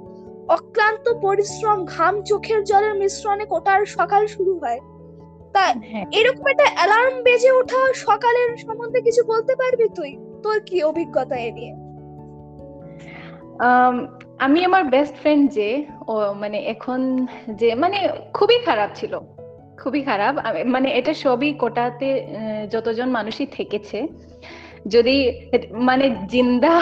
অক্লান্ত 0.48 1.14
পরিশ্রম 1.22 1.86
ঘাম 1.86 2.22
চোখের 2.22 2.64
জলের 2.64 2.94
মিশ্রণে 2.94 3.46
কোটার 3.46 3.86
সকাল 3.86 4.28
শুরু 4.28 4.60
হয়। 4.60 4.80
তা 5.54 5.74
হ্যাঁ। 5.92 6.06
এরকম 6.12 6.48
একটা 6.48 6.64
অ্যালার্ম 6.76 7.24
বেজে 7.24 7.52
ওঠা 7.52 7.94
সকালের 7.94 8.58
সম্বন্ধে 8.58 9.02
কিছু 9.02 9.24
বলতে 9.24 9.56
পারবি 9.56 9.90
তুই? 9.96 10.18
তোর 10.44 10.60
কি 10.60 10.84
অভিজ্ঞতা 10.84 11.36
এ 11.36 11.52
নিয়ে? 11.52 11.74
আমি 14.40 14.66
আমার 14.66 14.84
বেস্ট 14.84 15.16
ফ্রেন্ড 15.16 15.52
যে 15.52 15.86
ও 16.08 16.34
মানে 16.34 16.58
এখন 16.58 17.28
যে 17.50 17.76
মানে 17.76 18.10
খুবই 18.34 18.60
খারাপ 18.60 18.90
ছিল। 18.96 19.20
খুবই 19.82 20.02
খারাপ। 20.02 20.34
মানে 20.66 20.88
এটা 21.00 21.14
সবই 21.26 21.52
কোটাতে 21.54 22.10
যতজন 22.74 23.10
মানুষই 23.18 23.48
থেকেছে। 23.58 24.00
যদি 24.94 25.16
মানে 25.90 26.06
জিন্দা 26.34 26.76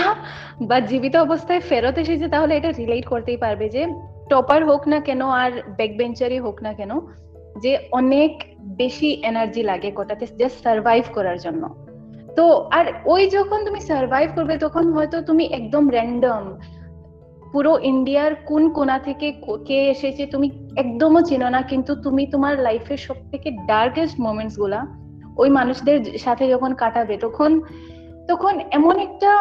বা 0.70 0.78
জীবিত 0.90 1.16
অবস্থায় 1.26 1.62
ফেরত 1.70 1.96
এসেছে, 2.04 2.28
তাহলে 2.34 2.54
এটা 2.56 2.70
রিলেট 2.72 3.06
করতেই 3.06 3.38
পারবে 3.38 3.66
যে 3.76 3.84
টপার 4.30 4.62
হোক 4.70 4.84
না 4.88 5.00
কেন 5.00 5.22
আর 5.42 5.52
ব্যাক 5.78 5.92
বেঞ্চারই 5.98 6.40
হোক 6.46 6.58
না 6.64 6.72
কেন, 6.74 6.92
যে 7.64 7.72
অনেক 7.92 8.32
বেশি 8.82 9.10
এনার্জি 9.30 9.62
লাগে 9.64 9.90
কোটাতে 9.92 10.26
জাস্ট 10.40 10.58
সার্ভাইভ 10.64 11.04
করার 11.14 11.38
জন্য। 11.46 11.64
তো 12.38 12.46
আর 12.78 12.86
ওই 13.06 13.24
যখন 13.30 13.60
তুমি 13.66 13.80
সার্ভাইভ 13.82 14.30
করবে, 14.36 14.56
তখন 14.58 14.84
হয়তো 14.96 15.18
তুমি 15.22 15.44
একদম 15.58 15.84
র্যান্ডম 15.90 16.44
পুরো 17.52 17.80
ইন্ডিয়ার 17.80 18.32
কোন 18.36 18.64
কোণা 18.70 18.98
থেকে 19.00 19.28
কো- 19.32 19.60
এসেছে 19.94 20.26
তুমি 20.26 20.48
একদমও 20.78 21.22
চেনো 21.22 21.50
না, 21.50 21.62
কিন্তু 21.62 21.92
তুমি 21.96 22.24
তোমার 22.28 22.54
লাইফের 22.60 22.98
সব 22.98 23.18
থেকে 23.32 23.52
ডার্কেস্ট 23.68 24.16
মোমেন্টসগুলা 24.20 24.82
ওই 25.38 25.50
মানুষদের 25.50 26.00
সাথে 26.18 26.50
যখন 26.50 26.72
কাটাবে, 26.74 27.16
তখন 27.18 27.62
তখন 28.28 28.54
এমন 28.72 28.96
একটা 29.00 29.32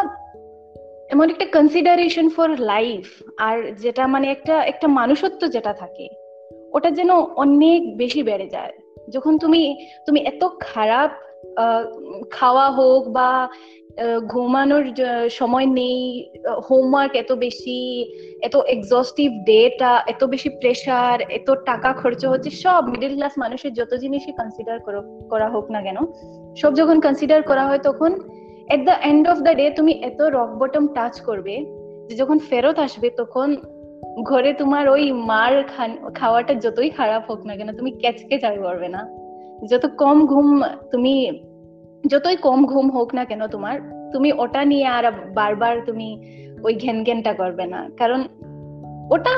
এমন 1.10 1.26
একটা 1.30 1.46
কনসিডারেশন 1.52 2.28
ফর 2.28 2.48
লাইফ 2.48 3.06
আর 3.38 3.56
যেটা 3.74 4.06
মানে 4.06 4.26
একটা 4.30 4.54
একটা 4.64 4.86
মানুষত্ব 4.88 5.42
যেটা 5.46 5.72
থাকে, 5.72 6.06
ওটা 6.72 6.90
যেন 6.90 7.10
অনেক 7.36 7.96
বেশি 7.96 8.22
বেড়ে 8.22 8.46
যায়। 8.46 8.72
যখন 9.12 9.38
তুমি 9.38 9.62
তুমি 10.06 10.20
এত 10.20 10.42
খারাপ 10.60 11.10
খাওয়া 12.30 12.66
হোক 12.70 13.02
বা 13.08 13.48
ঘুমানোর 14.32 14.84
সময় 15.38 15.66
নেই 15.78 15.98
হোমওয়ার্ক 16.66 17.12
এত 17.22 17.30
বেশি, 17.44 17.80
এত 18.46 18.56
এক্সস্টিভ 18.74 19.28
ডেটা 19.50 19.92
এত 20.12 20.22
বেশি 20.32 20.48
প্রেশার 20.60 21.16
এত 21.38 21.48
টাকা 21.68 21.90
খরচ 22.00 22.22
হচ্ছে, 22.32 22.50
সব 22.64 22.82
মিডল 22.92 23.12
ক্লাস 23.16 23.34
মানুষের 23.42 23.72
যত 23.78 23.92
জিনিসই 24.02 24.34
কনসিডার 24.40 24.78
করা 25.32 25.48
হোক 25.54 25.66
না 25.74 25.80
কেন, 25.86 25.98
সব 26.60 26.72
যখন 26.80 26.96
কনসিডার 27.06 27.40
করা 27.50 27.64
হয় 27.68 27.82
তখন 27.88 28.10
at 28.74 28.80
the 28.88 28.96
end 29.10 29.24
of 29.32 29.38
the 29.46 29.52
day 29.60 29.66
তুমি 29.78 29.92
এত 30.08 30.20
রক 30.36 30.50
বটম 30.60 30.84
টাচ 30.96 31.14
করবে, 31.28 31.54
যে 32.08 32.14
যখন 32.22 32.36
ফেরত 32.48 32.76
আসবে 32.86 33.08
তখন 33.20 33.48
ঘরে 34.30 34.50
তোমার 34.60 34.84
ওই 34.94 35.04
মার 35.30 35.52
খাওয়াটা 36.18 36.52
যতই 36.64 36.90
খারাপ 36.98 37.22
হোক 37.30 37.40
না 37.48 37.52
কেন, 37.58 37.68
তুমি 37.78 37.90
ক্যাচকে 38.02 38.36
চাই 38.42 38.56
করবে 38.66 38.88
না। 38.96 39.02
যত 39.70 39.84
কম 40.02 40.18
ঘুম 40.32 40.48
তুমি 40.92 41.14
যতই 42.06 42.36
কম 42.36 42.66
ঘুম 42.66 42.90
হোক 42.90 43.14
না 43.14 43.24
কেন 43.24 43.46
তোমার, 43.46 43.80
তুমি 44.12 44.32
ওটা 44.32 44.64
নিয়ে 44.64 44.86
আর 44.86 45.04
বারবার 45.34 45.80
তুমি 45.86 46.08
ওই 46.62 46.74
ঘ্যান 46.74 47.04
ঘ্যানটা 47.04 47.32
করবে 47.32 47.66
না। 47.66 47.88
কারণ 47.98 48.24
ওটা 49.10 49.34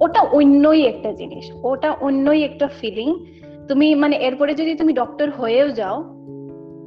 ওটা 0.00 0.20
অন্যই 0.22 0.82
একটা 0.86 1.12
জিনিস, 1.12 1.52
ওটা 1.62 1.92
অন্যই 1.92 2.42
একটা 2.42 2.68
ফিলিং 2.68 3.24
তুমি 3.68 3.94
মানে 3.94 4.16
এরপরে 4.16 4.54
যদি 4.54 4.74
তুমি 4.74 4.92
ডক্টর 4.92 5.30
হয়েও 5.30 5.68
যাও, 5.70 6.02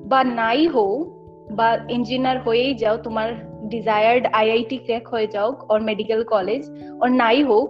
বা 0.06 0.24
নাই 0.24 0.68
হও, 0.68 1.06
বা 1.52 1.78
ইঞ্জিনিয়ার 1.90 2.40
হয়েই 2.40 2.74
যাও, 2.74 2.98
তোমার 2.98 3.30
ডিজায়ার্ড 3.70 4.26
আইআইটি 4.34 4.78
ক্র্যাক 4.78 5.08
হয়ে 5.08 5.28
যাও 5.28 5.56
ওর 5.70 5.82
মেডিকেল 5.82 6.24
কলেজ 6.24 6.70
ওর 7.02 7.10
নাই 7.12 7.44
হোক, 7.44 7.68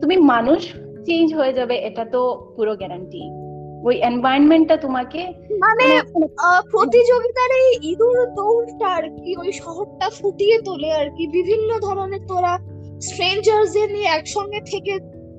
তুমি 0.00 0.16
মানুষ 0.16 0.72
চেঞ্জ 1.06 1.34
হয়ে 1.34 1.52
যাবে, 1.52 1.74
এটা 1.74 2.04
তো 2.04 2.52
পুরো 2.56 2.76
গ্যারান্টি 2.76 3.41
ওই 3.84 3.94
এনভায়রনমেন্টটা 4.00 4.76
তোমাকে 4.76 5.20
মানে 5.58 5.86
মানে 5.86 6.60
প্রতিযোগিতার 6.70 7.50
এই 7.60 7.68
ইঁদুর 7.82 8.18
দৌড়টা 8.34 8.88
আর 8.88 9.04
কি 9.18 9.30
ওই 9.36 9.52
শহরটা 9.52 10.06
ফুটিয়ে 10.10 10.56
তোলে 10.62 10.90
আর 10.92 11.08
কি। 11.16 11.24
বিভিন্ন 11.26 11.70
ধরনের 11.78 12.22
তোরা 12.28 12.52
স্ট্রেঞ্জার্সদের 13.00 13.88
নিয়ে 13.92 14.08
একসঙ্গে 14.08 14.60
থেকে 14.70 14.92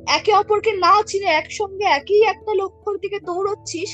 একে 0.08 0.32
অপরকে 0.34 0.72
না 0.76 0.94
চিনে 1.08 1.30
একসঙ্গে 1.32 1.86
একই 1.86 2.22
একটা 2.24 2.52
লক্ষ্যর 2.54 2.96
দিকে 2.98 3.20
দৌড়চ্ছিস। 3.20 3.90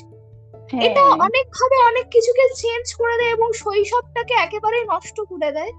এটা 0.81 1.01
হ্যাঁ। 1.01 1.17
অনেক 1.25 1.45
ভাবে 1.47 1.77
অনেক 1.89 2.05
কিছুকে 2.11 2.45
চেঞ্জ 2.55 2.85
করে 2.93 3.15
দেয় 3.17 3.29
এবং 3.29 3.49
শৈশবটাকে 3.53 4.33
একেবারেই 4.33 4.85
নষ্ট 4.85 5.17
করে 5.29 5.51
দেয়। 5.51 5.71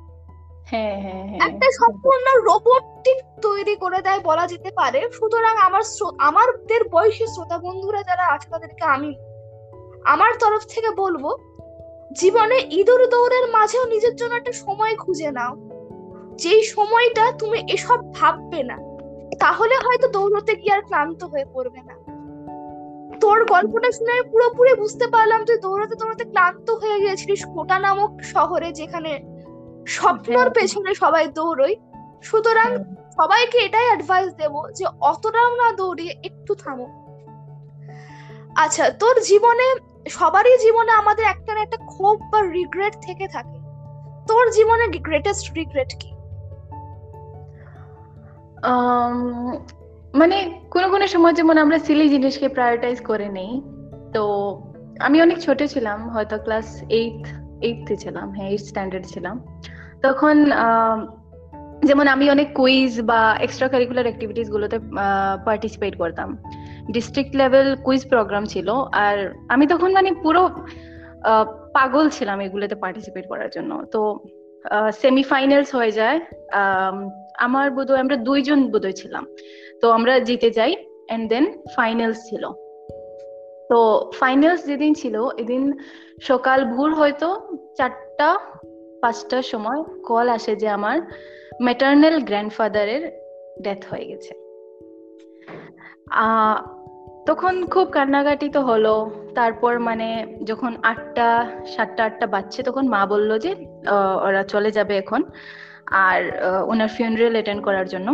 একটা 1.40 1.66
সম্পূর্ণ 1.70 2.42
রোবটিক 2.42 3.42
তৈরি 3.42 3.76
করে 3.76 4.02
দেয় 4.02 4.20
বলা 4.20 4.46
যেতে 4.46 4.70
পারে। 4.70 5.08
সুতরাং 5.12 5.56
আমার 5.56 5.82
আমাদের 6.18 6.88
বয়সী 6.88 7.26
শ্রোতা 7.26 7.58
বন্ধুরা 7.58 8.02
যারা 8.02 8.26
আছে 8.26 8.48
তাদেরকে 8.50 8.84
আমি, 8.84 9.14
আমার 10.04 10.32
তরফ 10.40 10.62
থেকে 10.68 10.90
বলব, 10.90 11.36
জীবনে 12.12 12.58
ইঁদুর 12.70 13.06
দৌড়ের 13.06 13.50
মাঝেও 13.50 13.86
নিজের 13.86 14.16
জন্য 14.16 14.34
একটা 14.34 14.52
সময় 14.52 14.96
খুঁজে 14.96 15.30
নাও। 15.30 15.56
যেই 16.36 16.62
সময়টা 16.62 17.32
তুমি 17.32 17.62
এসব 17.72 18.14
ভাববে 18.14 18.62
না, 18.62 18.78
তাহলে 19.38 19.74
হয়তো 19.74 20.08
দৌড়তে 20.08 20.54
গিয়ে 20.54 20.74
আর 20.74 20.82
ক্লান্ত 20.82 21.24
হয়ে 21.24 21.44
পড়বে 21.52 21.80
না। 21.82 21.94
তোর 23.20 23.44
গল্পটা 23.44 23.92
শুনে 23.92 24.12
আমি 24.12 24.30
পুরোপুরি 24.30 24.74
বুঝতে 24.74 25.06
পারলাম 25.06 25.44
তুই 25.44 25.56
দৌড়াতে 25.56 25.94
দৌড়াতে 25.94 26.24
ক্লান্ত 26.24 26.70
হয়ে 26.70 27.00
গিয়েছিলিস 27.00 27.44
কোটা 27.54 27.78
নামক 27.78 28.22
শহরে 28.22 28.72
যেখানে 28.72 29.29
স্বপ্নর 29.86 30.36
হ্যাঁ। 30.36 30.50
পেছনে 30.50 30.94
সবাই 30.94 31.26
দৌড়ই 31.26 31.76
সুতরাং 32.22 32.84
সবাইকে 33.16 33.58
এটাই 33.58 33.86
অ্যাডভাইস 33.86 34.34
দেব 34.34 34.68
যে 34.74 34.86
অতটাও 35.00 35.56
না 35.56 35.72
দৌড়িয়ে 35.72 36.14
একটু 36.24 36.54
থামো। 36.54 36.86
আচ্ছা 38.56 38.90
তোর 38.90 39.20
জীবনে 39.20 39.74
সবারই 40.08 40.58
জীবনে 40.58 40.92
আমাদের 40.92 41.24
একটা 41.24 41.54
না 41.54 41.60
একটা 41.60 41.76
ক্ষোভ 41.76 42.20
বা 42.30 42.42
রিগ্রেট 42.42 42.96
থেকে 43.00 43.28
থাকে। 43.28 43.58
তোর 44.28 44.50
জীবনে 44.50 44.86
গ্রেটেস্ট 44.86 45.52
রিগ্রেট 45.52 45.94
কি? 46.00 46.10
মানে 50.14 50.60
কোনো 50.70 50.88
কোনো 50.88 51.06
সময় 51.06 51.32
যেমন 51.32 51.58
আমরা 51.58 51.78
সিলি 51.78 52.08
জিনিসকে 52.08 52.48
প্রায়োরিটাইজ 52.48 53.00
করে 53.00 53.28
নেই 53.28 53.62
তো 54.14 54.22
আমি 55.00 55.22
অনেক 55.22 55.38
ছোট 55.38 55.62
ছিলাম 55.62 56.08
হয়তো 56.08 56.38
ক্লাস 56.38 56.82
এইট 56.88 57.39
এইটতে 57.66 57.94
ছিলাম 57.96 58.26
হ্যাঁ 58.36 58.48
এইট 58.52 58.60
স্ট্যান্ডার্ড 58.60 59.04
ছিলাম। 59.12 59.36
তখন 60.02 60.36
যেমন 61.88 62.06
আমি 62.14 62.26
অনেক 62.30 62.48
কুইজ 62.54 62.92
বা 63.10 63.20
এক্সট্রা 63.40 63.68
কারিকুলার 63.68 64.06
অ্যাক্টিভিটিস 64.08 64.48
গুলোতে 64.50 64.78
পার্টিসিপেট 65.44 65.94
করতাম। 65.98 66.28
ডিস্ট্রিক্ট 66.92 67.32
লেভেল 67.36 67.76
কুইজ 67.86 68.02
প্রোগ্রাম 68.08 68.44
ছিল 68.44 68.68
আর 69.04 69.16
আমি 69.48 69.64
তখন 69.66 69.90
মানে 69.92 70.10
পুরো 70.24 70.42
পাগল 71.74 72.08
ছিলাম 72.08 72.40
এগুলোতে 72.40 72.74
পার্টিসিপেট 72.74 73.24
করার 73.28 73.50
জন্য। 73.56 73.70
তো 73.92 74.00
সেমিফাইনালস 75.02 75.70
হয়ে 75.74 75.92
যায় 75.92 76.18
আম, 76.60 76.96
আমার 77.46 77.66
বোধহয় 77.76 78.00
আমরা 78.04 78.16
দুইজন 78.28 78.58
বোধহয় 78.72 78.92
ছিলাম। 78.92 79.24
তো 79.80 79.86
আমরা 79.90 80.12
জিতে 80.28 80.48
যাই 80.50 80.72
এন্ড 81.14 81.24
দেন 81.32 81.44
ফাইনালস 81.76 82.18
ছিল। 82.30 82.44
তো 83.70 83.78
ফাইনালস 84.20 84.60
যেদিন 84.66 84.94
ছিল, 84.94 85.16
এদিন 85.38 85.62
সকাল 86.22 86.64
ভোর 86.64 86.90
হয়তো 86.94 87.28
চারটা, 87.76 88.38
পাঁচটার 89.02 89.42
সময় 89.42 89.80
কল 90.06 90.28
আসে 90.28 90.56
যে 90.56 90.68
আমার 90.68 90.96
ম্যাটার্নাল 91.62 92.16
গ্র্যান্ডফাদারের 92.20 93.02
ডেথ 93.62 93.82
হয়ে 93.90 94.04
গেছে। 94.04 94.32
তখন 97.26 97.54
খুব 97.66 97.86
কান্নাকাটি 97.88 98.48
তো 98.48 98.60
হলো। 98.60 99.10
তারপর 99.34 99.78
মানে 99.78 100.08
যখন 100.44 100.72
আটটা, 100.82 101.28
সাতটা, 101.76 102.02
আটটা 102.04 102.26
বাজছে, 102.26 102.60
তখন 102.62 102.84
মা 102.88 103.06
বলল 103.06 103.30
যে 103.38 103.50
ওরা 104.26 104.42
চলে 104.42 104.70
যাবে 104.70 104.94
এখন 104.98 105.22
আর 106.06 106.20
ওনার 106.66 106.88
ফিউনারেল 106.88 107.32
অ্যাটেন্ড 107.32 107.62
করার 107.64 107.86
জন্য। 107.88 108.08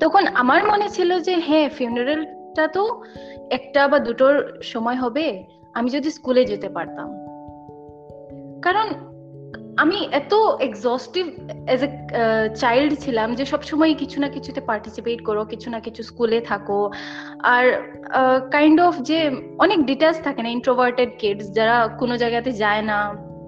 তখন 0.00 0.24
আমার 0.34 0.60
মনে 0.64 0.88
ছিল 0.88 1.10
যে 1.20 1.34
হ্যাঁ 1.48 1.68
ফিউনারেলটা 2.48 2.64
তো 2.68 2.84
একটা 3.50 3.88
বা 3.88 3.98
দুটোর 3.98 4.60
সময় 4.62 4.96
হবে, 4.96 5.26
আমি 5.74 5.88
যদি 5.90 6.08
স্কুলে 6.10 6.44
যেতে 6.44 6.68
পারতাম। 6.68 7.08
কারণ 8.62 8.86
আমি 9.76 9.98
এত 10.12 10.32
এক্সস্টিভ 10.60 11.24
এজ 11.68 11.80
এ 11.82 11.90
চাইল্ড 12.54 12.90
ছিলাম 13.00 13.28
যে 13.34 13.44
সবসময় 13.44 13.94
কিছু 13.94 14.20
না 14.20 14.28
কিছুতে 14.28 14.60
পার্টিসিপেট 14.60 15.18
করো, 15.24 15.42
কিছু 15.44 15.70
না 15.70 15.78
কিছু 15.80 16.02
স্কুলে 16.02 16.40
থাকো। 16.40 16.80
আর 17.54 17.64
কাইন্ড 18.50 18.78
অফ 18.80 18.94
যে 19.00 19.18
অনেক 19.58 19.78
ডিটেলস 19.86 20.18
থাকে 20.24 20.40
না 20.42 20.48
ইন্ট্রোভার্টেড 20.48 21.10
কিডস 21.18 21.46
যারা 21.50 21.76
কোনো 22.00 22.14
জায়গাতে 22.16 22.50
যায় 22.52 22.82
না 22.82 22.98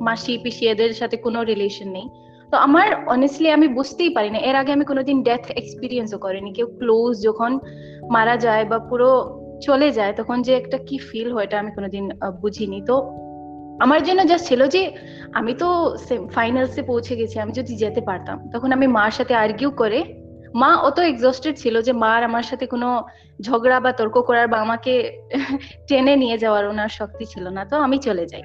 মাসি 0.00 0.32
পিসি 0.42 0.64
এদের 0.68 0.92
সাথে 0.94 1.16
কোনো 1.16 1.38
রিলেশন 1.44 1.88
নেই। 1.88 2.06
তো 2.50 2.56
আমার 2.56 3.04
অনেস্টলি 3.06 3.50
আমি 3.50 3.68
বুঝতেই 3.68 4.10
পারি 4.10 4.30
না 4.30 4.38
এর 4.38 4.56
আগে 4.56 4.72
আমি 4.72 4.84
কোনোদিন 4.84 5.22
ডেথ 5.22 5.50
এক্সপিরিয়েন্সও 5.50 6.18
করিনি। 6.18 6.52
কেউ 6.52 6.66
ক্লোজ 6.66 7.22
যখন 7.22 7.58
মারা 8.10 8.36
যায় 8.36 8.64
বা 8.64 8.78
পুরো 8.78 9.40
চলে 9.62 9.92
যায়, 9.92 10.12
তখন 10.12 10.42
যে 10.42 10.56
একটা 10.56 10.78
কি 10.78 10.98
ফিল 10.98 11.32
হয় 11.32 11.44
এটা 11.44 11.58
আমি 11.58 11.70
কোনোদিন 11.70 12.10
বুঝিনি। 12.40 12.82
তো 12.86 13.02
আমার 13.80 14.02
জন্য 14.02 14.26
জাস্ট 14.26 14.46
ছিল 14.46 14.66
যে 14.66 14.92
আমি 15.32 15.54
তো 15.54 15.96
ফাইনালসে 16.34 16.82
পৌঁছে 16.82 17.16
গেছি, 17.16 17.40
আমি 17.40 17.52
যদি 17.52 17.76
যেতে 17.76 18.00
পারতাম। 18.00 18.50
তখন 18.50 18.72
আমি 18.72 18.86
মার 18.86 19.10
সাথে 19.10 19.34
আর্গিউ 19.34 19.70
করে, 19.70 20.04
মা 20.54 20.76
অত 20.76 20.98
এক্সস্টেড 20.98 21.56
ছিল 21.56 21.82
যে 21.82 21.92
মার 21.92 22.24
আমার 22.24 22.42
সাথে 22.42 22.66
কোনো 22.66 23.02
ঝগড়া 23.40 23.80
বা 23.80 23.92
তর্ক 23.92 24.22
করার 24.26 24.48
বা 24.48 24.58
আমাকে 24.58 25.22
টেনে 25.88 26.16
নিয়ে 26.16 26.38
যাওয়ার 26.38 26.68
ওনার 26.68 26.88
শক্তি 26.88 27.24
ছিল 27.24 27.48
না। 27.48 27.64
তো 27.64 27.76
আমি 27.76 27.98
চলে 27.98 28.26
যাই। 28.26 28.42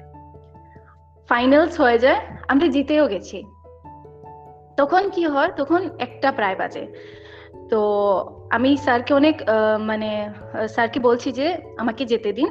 ফাইনালস 1.28 1.80
হয়ে 1.80 1.98
যায়, 1.98 2.20
আমরা 2.48 2.66
জিতেও 2.66 3.06
গেছি। 3.06 3.44
তখন 4.76 5.02
কি 5.14 5.24
হয়? 5.24 5.50
তখন 5.56 5.80
একটা 5.98 6.28
প্রায় 6.32 6.56
বাজে। 6.56 6.84
তো 7.70 7.80
আমি 8.50 8.70
স্যারকে 8.76 9.14
অনেক 9.14 9.36
মানে 9.80 10.10
স্যারকে 10.68 11.00
বলছি 11.00 11.28
যে, 11.32 11.46
আমাকে 11.78 12.02
যেতে 12.04 12.32
দিন। 12.32 12.48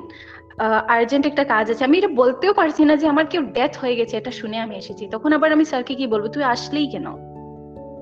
আর্জেন্ট 0.87 1.25
একটা 1.25 1.43
কাজ 1.43 1.65
আছে। 1.71 1.83
আমি 1.83 1.97
এটা 1.97 2.07
বলতেও 2.07 2.53
পারছি 2.53 2.81
না 2.85 2.95
যে, 2.95 3.05
আমার 3.07 3.25
কেউ 3.25 3.41
ডেথ 3.41 3.77
হয়ে 3.77 3.95
গেছে। 3.95 4.17
এটা 4.17 4.31
শুনে 4.31 4.57
আমি 4.59 4.75
এসেছি। 4.75 5.03
তখন 5.11 5.33
আবার 5.33 5.49
আমি 5.51 5.65
স্যারকে 5.65 5.93
কি 5.95 6.07
বলব, 6.07 6.25
তুই 6.27 6.43
আসলেই 6.43 6.87
কেন? 6.87 7.07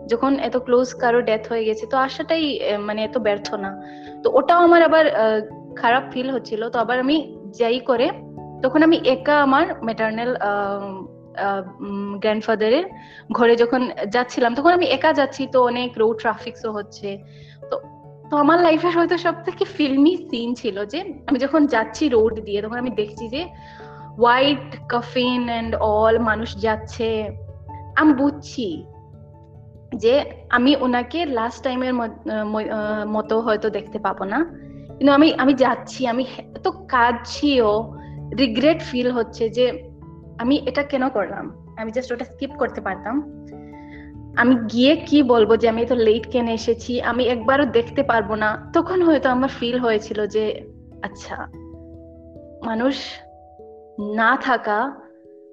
যখন 0.08 0.32
এত 0.48 0.56
ক্লোজ 0.58 0.94
কারও 0.94 1.22
ডেথ 1.22 1.44
হয়ে 1.50 1.63
গেছে, 1.65 1.86
তো 1.92 1.98
আসাটাই 1.98 2.46
মানে 2.88 3.00
এত 3.03 3.18
ব্যর্থ 3.18 3.48
না। 3.53 3.72
তো 4.24 4.27
ওটাও 4.34 4.60
আমার 4.68 4.82
আবার 4.84 5.06
খারাপ 5.75 6.03
ফিল 6.12 6.30
হচ্ছিল। 6.32 6.62
তো 6.70 6.77
আবার 6.80 6.98
আমি 7.00 7.18
যাই 7.60 7.80
করে, 7.80 8.08
তখন 8.63 8.84
আমি 8.84 8.98
একা 9.06 9.36
আমার 9.42 9.65
মেটার্নাল 9.84 10.32
গ্র্যান্ডফাদারের 12.24 12.86
ঘরে 13.32 13.54
যখন 13.56 13.82
যাচ্ছিলাম, 14.16 14.52
তখন 14.56 14.72
আমি 14.78 14.86
একা 14.86 15.13
যাচ্ছি, 15.13 15.48
তো 15.54 15.58
অনেক 15.63 15.90
রোড 16.02 16.16
ট্রাফিকসও 16.20 16.72
হচ্ছে। 16.72 17.10
তো 17.70 17.75
তো 18.30 18.38
আমার 18.38 18.60
লাইফের 18.60 18.94
হয়তো 18.98 19.16
সব 19.18 19.36
থেকে 19.46 19.63
ফিল্মি 19.66 20.13
সিন 20.30 20.50
ছিল 20.56 20.78
যে, 20.86 21.00
আমি 21.28 21.38
যখন 21.40 21.62
যাচ্ছি 21.66 22.04
রোড 22.10 22.34
দিয়ে, 22.40 22.62
তখন 22.62 22.78
আমি 22.78 22.90
দেখছি 22.90 23.25
যে 23.30 23.42
হোয়াইট 24.20 24.68
কফিন 24.94 25.42
অ্যান্ড 25.50 25.75
অল 25.75 26.16
মানুষ 26.20 26.50
যাচ্ছে। 26.66 27.10
আমি 28.00 28.13
বুঝছি 28.13 28.70
যে, 30.04 30.13
আমি 30.50 30.72
ওনাকে 30.86 31.20
লাস্ট 31.25 31.60
টাইমের 31.63 31.94
মতো 33.16 33.36
হয়তো 33.42 33.68
দেখতে 33.70 33.98
পাবো 34.00 34.24
না। 34.34 34.40
কিন্তু 34.98 35.12
আমি 35.13 35.28
আমি 35.38 35.54
যাচ্ছি, 35.54 36.08
আমি 36.08 36.24
এত 36.58 36.68
কাঁদছিও 36.94 37.72
রিগ্রেট 38.42 38.80
ফিল 38.90 39.10
হচ্ছে 39.12 39.50
যে 39.50 39.66
আমি 40.40 40.62
এটা 40.66 40.84
কেন 40.84 41.10
করলাম? 41.10 41.75
আমি 41.78 41.92
জাস্ট 41.92 42.12
ওটা 42.12 42.25
স্কিপ 42.25 42.50
করতে 42.60 42.82
পারতাম। 42.82 43.46
আমি 44.38 44.56
গিয়ে 44.56 44.96
কি 44.96 45.24
বলব 45.24 45.56
যে 45.56 45.70
আমি 45.70 45.86
তো 45.86 45.96
লেট 45.96 46.32
কেন 46.32 46.48
এসেছি? 46.48 47.02
আমি 47.02 47.24
একবারও 47.24 47.66
দেখতে 47.66 48.04
পারব 48.04 48.36
না। 48.36 48.72
তখন 48.74 49.02
হয়তো 49.02 49.30
আমার 49.30 49.50
ফিল 49.50 49.80
হয়েছিল 49.80 50.25
যে 50.25 50.62
আচ্ছা 51.02 51.36
মানুষ 52.66 52.96
না 54.00 54.38
থাকা, 54.42 55.00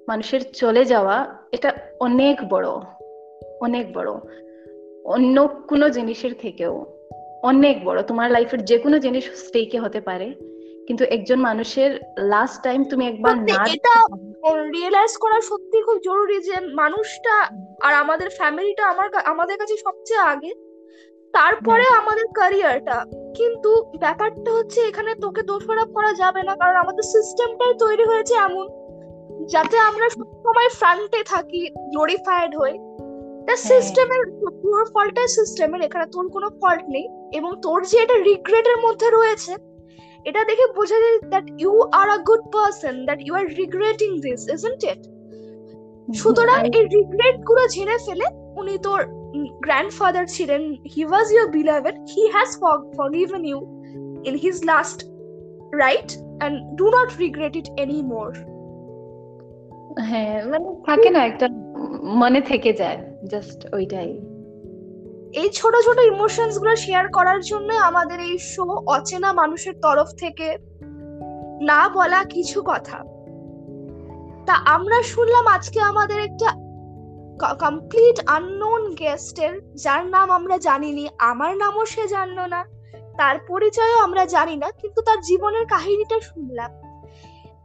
মানুষের 0.07 0.41
চলে 0.53 0.85
যাওয়া, 0.85 1.35
এটা 1.51 1.73
অনেক 1.99 2.37
বড় 2.49 2.67
অনেক 3.61 3.93
বড়। 3.93 4.11
অন্য 5.05 5.47
কোনো 5.47 5.89
জিনিসের 5.89 6.31
থেকেও 6.41 6.85
অনেক 7.43 7.85
বড়। 7.85 8.01
তোমার 8.01 8.31
লাইফের 8.31 8.65
যে 8.65 8.77
কোনো 8.77 8.99
জিনিস 8.99 9.31
স্টেকে 9.33 9.79
হতে 9.79 10.01
পারে। 10.01 10.50
কিন্তু 10.91 11.05
একজন 11.05 11.39
মানুষের 11.39 11.99
লাস্ট 12.19 12.63
টাইম 12.63 12.83
তুমি 12.83 13.07
একবার 13.07 13.37
না 13.37 13.65
এটা 13.73 13.95
রিয়েলাইজ 14.71 15.17
করা 15.17 15.41
সত্যি 15.41 15.81
খুব 15.81 15.97
জরুরি 16.05 16.39
যে 16.39 16.55
মানুষটা 16.73 17.41
আর 17.87 17.93
আমাদের 17.93 18.29
ফ্যামিলিটা 18.29 18.87
আমার 18.87 19.09
আমাদের 19.25 19.57
কাছে 19.57 19.77
সবচেয়ে 19.77 20.19
আগে। 20.19 20.53
তারপরে 21.33 21.83
আমাদের 21.87 22.25
ক্যারিয়ারটা 22.33 23.05
কিন্তু 23.35 23.91
ব্যাপারটা 23.99 24.51
হচ্ছে 24.51 24.81
এখানে 24.81 25.15
তোকে 25.21 25.41
দোষারোপ 25.41 25.93
করা 25.93 26.13
যাবে 26.13 26.43
না 26.43 26.55
কারণ 26.55 26.75
আমাদের 26.75 27.03
সিস্টেমটাই 27.03 27.73
তৈরি 27.79 28.03
হয়েছে 28.03 28.33
এমন। 28.33 28.67
যাতে 29.45 29.79
আমরা 29.79 30.09
সবসময় 30.09 30.69
ফ্রন্টে 30.69 31.23
থাকি 31.23 31.69
গ্লোরিফাইড 31.69 32.55
হই। 32.55 32.71
তা 32.71 33.55
হ্যাঁ। 33.55 33.55
সিস্টেমের 33.55 34.31
পুরো 34.61 34.85
ফল্টটা 34.85 35.27
সিস্টেমের 35.27 35.81
এখানে 35.81 36.05
তোর 36.05 36.29
কোনো 36.29 36.49
ফল্ট 36.49 36.83
নেই। 36.89 37.07
এবং 37.33 37.51
তোর 37.61 37.85
যে 37.85 37.97
এটা 37.97 38.17
রিগ্রেটের 38.17 38.77
মধ্যে 38.77 39.09
রয়েছে 39.09 39.70
এটা 40.25 40.41
দেখে 40.43 40.65
বোঝা 40.75 40.97
যায় 41.03 41.17
that 41.29 41.47
you 41.61 41.73
are 41.91 42.07
a 42.09 42.17
good 42.29 42.43
person 42.51 42.95
that 43.05 43.19
you 43.21 43.33
are 43.35 43.45
regretting 43.45 44.09
this 44.21 44.41
isn't 44.47 44.83
it 44.83 45.01
সুতরাং 46.15 46.59
এই 46.77 46.83
রিগ্রেটগুলো 46.97 47.67
ঝেড়ে 47.67 47.97
ফেলে 48.05 48.27
উনি 48.55 48.77
তোর 48.77 48.99
গ্র্যান্ডফাদার 49.65 50.25
ছিলেন 50.25 50.61
he 50.95 51.01
was 51.05 51.27
your 51.33 51.47
beloved 51.51 51.95
he 52.15 52.23
has 52.31 52.49
forgiven 52.97 53.41
you 53.45 53.59
in 54.23 54.35
his 54.35 54.57
last 54.65 54.99
right 55.79 56.09
and 56.39 56.55
do 56.75 56.85
not 56.85 57.09
regret 57.19 57.53
it 57.55 57.67
any 57.77 57.99
more 58.03 58.29
হ্যাঁ 60.09 60.35
মানে 60.45 60.67
থাকে 60.85 61.09
না 61.09 61.21
একটা 61.25 61.47
মনে 62.21 62.41
থেকে 62.41 62.73
যায় 62.73 62.99
জাস্ট 63.27 63.59
ওইটাই। 63.73 64.09
এই 65.33 65.49
ছোট 65.53 65.75
ছোট 65.75 65.99
ইমোশনসগুলো 65.99 66.75
শেয়ার 66.75 67.07
করার 67.11 67.41
জন্য 67.41 67.73
আমাদের 67.73 68.19
এই 68.19 68.37
শো 68.37 68.63
অচেনা 68.87 69.33
মানুষের 69.33 69.73
তরফ 69.81 70.07
থেকে 70.17 70.57
না 71.61 71.89
বলা 71.89 72.23
কিছু 72.23 72.61
কথা। 72.65 72.97
তা 74.45 74.53
আমরা 74.53 75.03
শুনলাম 75.03 75.47
আজকে 75.47 75.79
আমাদের 75.81 76.19
একটা 76.19 76.49
কমপ্লিট 77.59 78.19
আননোন 78.27 78.95
গেস্টের 78.95 79.61
যার 79.75 80.05
নাম 80.05 80.31
আমরা 80.31 80.57
জানিনি, 80.57 81.09
আমার 81.19 81.57
নামও 81.57 81.85
সে 81.85 82.07
জানলো 82.07 82.45
না, 82.45 82.65
তার 83.17 83.39
পরিচয়ও 83.47 83.97
আমরা 83.97 84.25
জানি 84.25 84.55
না, 84.55 84.71
কিন্তু 84.71 85.01
তার 85.01 85.21
জীবনের 85.21 85.65
কাহিনীটা 85.65 86.19
শুনলাম। 86.19 86.71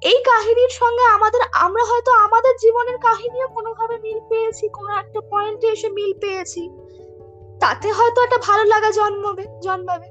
এই 0.02 0.18
কাহিনীর 0.24 0.68
সঙ্গে 0.68 1.04
আমাদের, 1.04 1.40
আমরা 1.52 1.84
হয়তো 1.84 2.10
আমাদের 2.12 2.54
জীবনের 2.56 2.98
কাহিনীও 2.98 3.48
কোনোভাবে 3.48 3.98
মিল 3.98 4.20
পেয়েছি, 4.28 4.68
কোনো 4.68 4.92
একটা 4.96 5.20
পয়েন্টে 5.20 5.66
এসে 5.66 5.88
মিল 5.88 6.12
পেয়েছি। 6.20 6.70
তাতে 7.60 7.92
হয়তো 7.92 8.22
একটা 8.22 8.38
ভালো 8.46 8.64
লাগা 8.64 8.90
জন্মবে 8.90 9.44
জন্মাবে। 9.62 10.08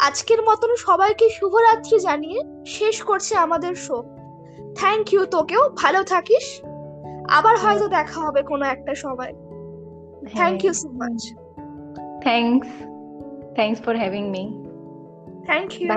আজকের 0.00 0.42
মতন 0.42 0.76
সবাইকে 0.76 1.28
শুভরাত্রি 1.30 1.98
জানিয়ে 1.98 2.40
শেষ 2.66 3.02
করছে 3.02 3.34
আমাদের 3.36 3.74
শো 3.74 4.02
থ্যাংক 4.76 5.12
ইউ 5.12 5.26
তোকেও 5.26 5.68
ভালো 5.68 6.02
থাকিস। 6.02 6.60
আবার 7.30 7.58
হয়তো 7.58 7.88
দেখা 7.88 8.20
হবে 8.20 8.42
কোনো 8.42 8.64
একটা 8.66 8.94
সময়। 8.94 9.32
Thank 10.32 10.64
you 10.64 10.72
so 10.72 10.88
much 10.88 11.34
thanks 12.22 12.68
thanks 13.54 13.82
for 13.82 13.96
having 13.96 14.24
me 14.30 14.44
thank 15.44 15.80
you 15.80 15.88